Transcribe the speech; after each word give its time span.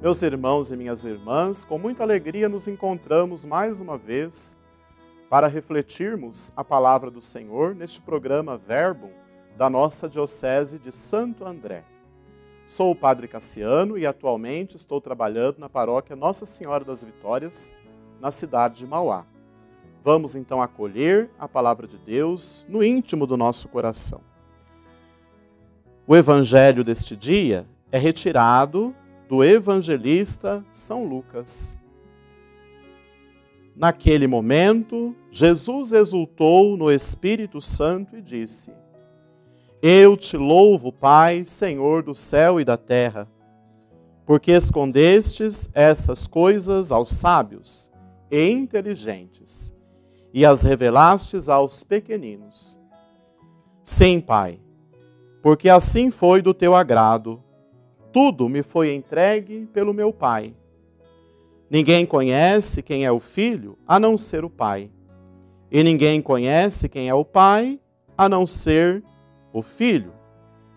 Meus 0.00 0.22
irmãos 0.22 0.70
e 0.70 0.76
minhas 0.76 1.04
irmãs, 1.04 1.64
com 1.64 1.76
muita 1.76 2.04
alegria 2.04 2.48
nos 2.48 2.68
encontramos 2.68 3.44
mais 3.44 3.80
uma 3.80 3.98
vez 3.98 4.56
para 5.28 5.48
refletirmos 5.48 6.52
a 6.56 6.62
palavra 6.62 7.10
do 7.10 7.20
Senhor 7.20 7.74
neste 7.74 8.00
programa 8.00 8.56
Verbo 8.56 9.10
da 9.56 9.68
nossa 9.68 10.08
Diocese 10.08 10.78
de 10.78 10.92
Santo 10.94 11.44
André. 11.44 11.82
Sou 12.64 12.92
o 12.92 12.94
Padre 12.94 13.26
Cassiano 13.26 13.98
e 13.98 14.06
atualmente 14.06 14.76
estou 14.76 15.00
trabalhando 15.00 15.58
na 15.58 15.68
paróquia 15.68 16.14
Nossa 16.14 16.46
Senhora 16.46 16.84
das 16.84 17.02
Vitórias, 17.02 17.74
na 18.20 18.30
cidade 18.30 18.78
de 18.78 18.86
Mauá. 18.86 19.26
Vamos 20.04 20.36
então 20.36 20.62
acolher 20.62 21.28
a 21.40 21.48
palavra 21.48 21.88
de 21.88 21.98
Deus 21.98 22.64
no 22.68 22.84
íntimo 22.84 23.26
do 23.26 23.36
nosso 23.36 23.68
coração. 23.68 24.20
O 26.06 26.14
evangelho 26.14 26.84
deste 26.84 27.16
dia 27.16 27.66
é 27.90 27.98
retirado 27.98 28.94
do 29.28 29.44
evangelista 29.44 30.64
São 30.72 31.04
Lucas. 31.04 31.76
Naquele 33.76 34.26
momento, 34.26 35.14
Jesus 35.30 35.92
exultou 35.92 36.76
no 36.76 36.90
Espírito 36.90 37.60
Santo 37.60 38.16
e 38.16 38.22
disse: 38.22 38.72
Eu 39.82 40.16
te 40.16 40.36
louvo, 40.36 40.90
Pai, 40.90 41.44
Senhor 41.44 42.02
do 42.02 42.14
céu 42.14 42.58
e 42.58 42.64
da 42.64 42.76
terra, 42.76 43.28
porque 44.24 44.50
escondestes 44.50 45.70
essas 45.74 46.26
coisas 46.26 46.90
aos 46.90 47.10
sábios 47.10 47.90
e 48.30 48.50
inteligentes 48.50 49.72
e 50.32 50.44
as 50.44 50.62
revelastes 50.62 51.48
aos 51.48 51.84
pequeninos. 51.84 52.78
Sim, 53.84 54.20
Pai, 54.20 54.60
porque 55.42 55.68
assim 55.68 56.10
foi 56.10 56.42
do 56.42 56.52
teu 56.52 56.74
agrado 56.74 57.42
tudo 58.18 58.48
me 58.48 58.64
foi 58.64 58.92
entregue 58.92 59.68
pelo 59.72 59.94
meu 59.94 60.12
Pai. 60.12 60.52
Ninguém 61.70 62.04
conhece 62.04 62.82
quem 62.82 63.04
é 63.04 63.12
o 63.12 63.20
Filho 63.20 63.78
a 63.86 64.00
não 64.00 64.16
ser 64.16 64.44
o 64.44 64.50
Pai. 64.50 64.90
E 65.70 65.84
ninguém 65.84 66.20
conhece 66.20 66.88
quem 66.88 67.08
é 67.08 67.14
o 67.14 67.24
Pai 67.24 67.78
a 68.16 68.28
não 68.28 68.44
ser 68.44 69.04
o 69.52 69.62
Filho 69.62 70.12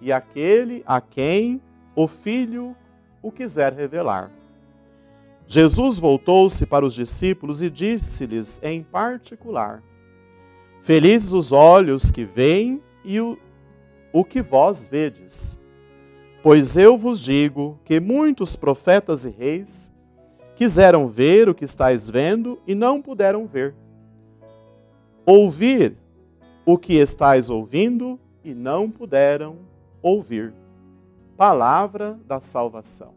e 0.00 0.10
aquele 0.10 0.82
a 0.84 1.00
quem 1.00 1.62
o 1.94 2.08
Filho 2.08 2.74
o 3.22 3.30
quiser 3.30 3.72
revelar. 3.72 4.32
Jesus 5.46 5.96
voltou-se 5.96 6.66
para 6.66 6.84
os 6.84 6.92
discípulos 6.92 7.62
e 7.62 7.70
disse-lhes 7.70 8.60
em 8.64 8.82
particular: 8.82 9.80
Felizes 10.82 11.32
os 11.32 11.52
olhos 11.52 12.10
que 12.10 12.24
veem 12.24 12.82
e 13.04 13.20
o, 13.20 13.38
o 14.12 14.24
que 14.24 14.42
vós 14.42 14.88
vedes. 14.88 15.56
Pois 16.40 16.76
eu 16.76 16.96
vos 16.96 17.20
digo 17.20 17.80
que 17.84 17.98
muitos 17.98 18.54
profetas 18.54 19.24
e 19.24 19.30
reis 19.30 19.92
quiseram 20.54 21.08
ver 21.08 21.48
o 21.48 21.54
que 21.54 21.64
estáis 21.64 22.08
vendo 22.08 22.60
e 22.64 22.76
não 22.76 23.02
puderam 23.02 23.44
ver. 23.44 23.74
Ouvir 25.26 25.96
o 26.64 26.78
que 26.78 26.94
estáis 26.94 27.50
ouvindo 27.50 28.20
e 28.44 28.54
não 28.54 28.88
puderam 28.88 29.56
ouvir. 30.00 30.54
Palavra 31.36 32.18
da 32.24 32.38
salvação. 32.38 33.14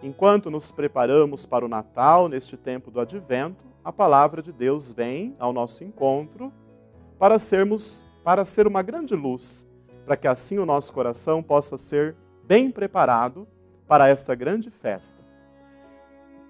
Enquanto 0.00 0.50
nos 0.50 0.70
preparamos 0.70 1.46
para 1.46 1.64
o 1.64 1.68
Natal, 1.68 2.28
neste 2.28 2.56
tempo 2.56 2.92
do 2.92 3.00
advento, 3.00 3.64
a 3.84 3.92
palavra 3.92 4.40
de 4.40 4.52
Deus 4.52 4.92
vem 4.92 5.34
ao 5.36 5.52
nosso 5.52 5.82
encontro 5.82 6.52
para 7.18 7.40
sermos 7.40 8.04
para 8.22 8.44
ser 8.44 8.66
uma 8.68 8.82
grande 8.82 9.16
luz 9.16 9.66
para 10.08 10.16
que 10.16 10.26
assim 10.26 10.58
o 10.58 10.64
nosso 10.64 10.90
coração 10.90 11.42
possa 11.42 11.76
ser 11.76 12.16
bem 12.42 12.70
preparado 12.70 13.46
para 13.86 14.08
esta 14.08 14.34
grande 14.34 14.70
festa. 14.70 15.22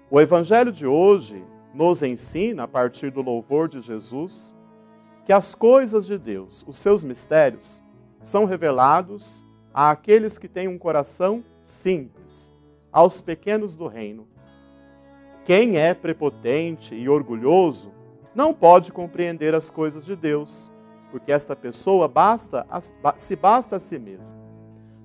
O 0.09 0.21
Evangelho 0.21 0.71
de 0.71 0.87
hoje 0.87 1.43
nos 1.73 2.01
ensina, 2.01 2.63
a 2.63 2.67
partir 2.69 3.11
do 3.11 3.21
louvor 3.21 3.67
de 3.67 3.81
Jesus, 3.81 4.55
que 5.25 5.33
as 5.33 5.53
coisas 5.53 6.05
de 6.05 6.17
Deus, 6.17 6.63
os 6.69 6.77
seus 6.77 7.03
mistérios, 7.03 7.83
são 8.21 8.45
revelados 8.45 9.43
àqueles 9.73 10.37
que 10.37 10.47
têm 10.47 10.69
um 10.69 10.77
coração 10.77 11.43
simples, 11.61 12.53
aos 12.93 13.19
pequenos 13.19 13.75
do 13.75 13.87
reino. 13.87 14.25
Quem 15.43 15.75
é 15.75 15.93
prepotente 15.93 16.95
e 16.95 17.09
orgulhoso 17.09 17.91
não 18.33 18.53
pode 18.53 18.93
compreender 18.93 19.53
as 19.53 19.69
coisas 19.69 20.05
de 20.05 20.15
Deus 20.15 20.71
porque 21.11 21.31
esta 21.31 21.55
pessoa 21.55 22.07
basta 22.07 22.65
se 23.17 23.35
basta 23.35 23.75
a 23.75 23.79
si 23.79 23.97
mesma. 23.97 24.37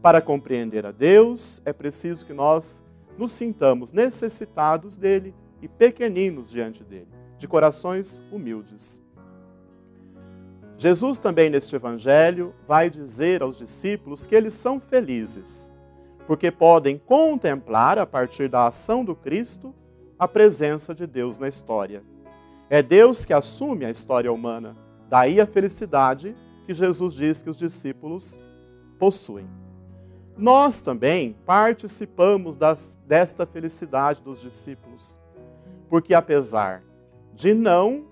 Para 0.02 0.20
compreender 0.20 0.84
a 0.84 0.90
Deus, 0.90 1.62
é 1.64 1.72
preciso 1.72 2.26
que 2.26 2.32
nós 2.32 2.82
nos 3.16 3.32
sintamos 3.32 3.92
necessitados 3.92 4.96
dele 4.96 5.34
e 5.62 5.68
pequeninos 5.68 6.50
diante 6.50 6.84
dele, 6.84 7.08
de 7.38 7.48
corações 7.48 8.22
humildes. 8.30 9.02
Jesus 10.76 11.18
também 11.18 11.48
neste 11.48 11.74
evangelho 11.76 12.54
vai 12.66 12.90
dizer 12.90 13.42
aos 13.42 13.56
discípulos 13.56 14.26
que 14.26 14.34
eles 14.34 14.52
são 14.52 14.80
felizes, 14.80 15.72
porque 16.26 16.50
podem 16.50 16.98
contemplar 16.98 17.98
a 17.98 18.04
partir 18.04 18.48
da 18.48 18.66
ação 18.66 19.04
do 19.04 19.14
Cristo 19.14 19.74
a 20.18 20.26
presença 20.26 20.94
de 20.94 21.06
Deus 21.06 21.38
na 21.38 21.48
história. 21.48 22.02
É 22.68 22.82
Deus 22.82 23.24
que 23.24 23.32
assume 23.32 23.84
a 23.84 23.90
história 23.90 24.32
humana 24.32 24.76
Daí 25.14 25.40
a 25.40 25.46
felicidade 25.46 26.34
que 26.66 26.74
Jesus 26.74 27.14
diz 27.14 27.40
que 27.40 27.48
os 27.48 27.56
discípulos 27.56 28.42
possuem. 28.98 29.48
Nós 30.36 30.82
também 30.82 31.36
participamos 31.46 32.56
das, 32.56 32.98
desta 33.06 33.46
felicidade 33.46 34.20
dos 34.20 34.40
discípulos, 34.40 35.20
porque 35.88 36.14
apesar 36.14 36.82
de 37.32 37.54
não 37.54 38.06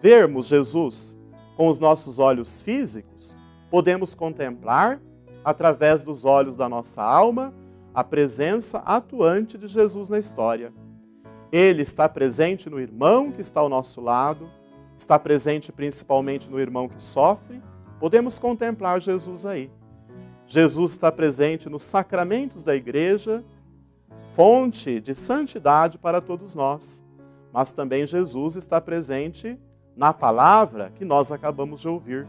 vermos 0.00 0.46
Jesus 0.46 1.18
com 1.56 1.66
os 1.66 1.80
nossos 1.80 2.20
olhos 2.20 2.60
físicos, 2.60 3.40
podemos 3.68 4.14
contemplar, 4.14 5.02
através 5.44 6.04
dos 6.04 6.24
olhos 6.24 6.54
da 6.54 6.68
nossa 6.68 7.02
alma, 7.02 7.52
a 7.92 8.04
presença 8.04 8.78
atuante 8.78 9.58
de 9.58 9.66
Jesus 9.66 10.08
na 10.08 10.20
história. 10.20 10.72
Ele 11.50 11.82
está 11.82 12.08
presente 12.08 12.70
no 12.70 12.78
irmão 12.78 13.32
que 13.32 13.40
está 13.40 13.58
ao 13.58 13.68
nosso 13.68 14.00
lado, 14.00 14.48
está 14.98 15.18
presente 15.18 15.72
principalmente 15.72 16.50
no 16.50 16.58
irmão 16.58 16.88
que 16.88 17.02
sofre, 17.02 17.62
podemos 18.00 18.38
contemplar 18.38 19.00
Jesus 19.00 19.44
aí. 19.44 19.70
Jesus 20.46 20.92
está 20.92 21.10
presente 21.10 21.68
nos 21.68 21.82
sacramentos 21.82 22.62
da 22.62 22.74
igreja, 22.74 23.44
fonte 24.32 25.00
de 25.00 25.14
santidade 25.14 25.98
para 25.98 26.20
todos 26.20 26.54
nós. 26.54 27.04
Mas 27.52 27.72
também 27.72 28.06
Jesus 28.06 28.56
está 28.56 28.80
presente 28.80 29.58
na 29.96 30.12
palavra 30.12 30.92
que 30.94 31.04
nós 31.04 31.32
acabamos 31.32 31.80
de 31.80 31.88
ouvir. 31.88 32.26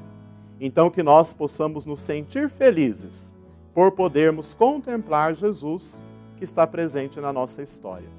Então, 0.60 0.90
que 0.90 1.04
nós 1.04 1.34
possamos 1.34 1.86
nos 1.86 2.02
sentir 2.02 2.50
felizes 2.50 3.36
por 3.74 3.92
podermos 3.92 4.56
contemplar 4.56 5.36
Jesus 5.36 6.02
que 6.36 6.44
está 6.44 6.66
presente 6.66 7.20
na 7.20 7.32
nossa 7.32 7.62
história 7.62 8.18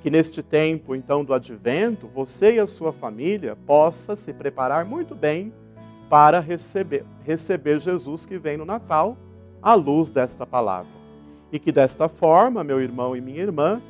que 0.00 0.10
neste 0.10 0.42
tempo, 0.42 0.94
então, 0.94 1.24
do 1.24 1.34
advento, 1.34 2.08
você 2.08 2.54
e 2.54 2.58
a 2.58 2.66
sua 2.66 2.92
família 2.92 3.56
possa 3.66 4.16
se 4.16 4.32
preparar 4.32 4.84
muito 4.84 5.14
bem 5.14 5.52
para 6.08 6.40
receber, 6.40 7.04
receber 7.22 7.78
Jesus 7.78 8.26
que 8.26 8.38
vem 8.38 8.56
no 8.56 8.64
Natal, 8.64 9.16
à 9.62 9.74
luz 9.74 10.10
desta 10.10 10.46
palavra. 10.46 10.90
E 11.52 11.58
que 11.58 11.70
desta 11.70 12.08
forma, 12.08 12.64
meu 12.64 12.80
irmão 12.80 13.14
e 13.14 13.20
minha 13.20 13.42
irmã, 13.42 13.80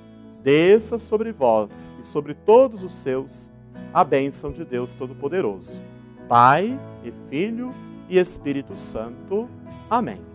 desça 0.42 0.98
sobre 0.98 1.32
vós 1.32 1.94
e 2.00 2.06
sobre 2.06 2.34
todos 2.34 2.82
os 2.82 2.92
seus 2.92 3.52
a 3.92 4.04
bênção 4.04 4.52
de 4.52 4.64
Deus 4.64 4.94
Todo-Poderoso. 4.94 5.82
Pai 6.28 6.78
e 7.04 7.12
Filho 7.28 7.74
e 8.08 8.18
Espírito 8.18 8.76
Santo. 8.76 9.48
Amém. 9.88 10.29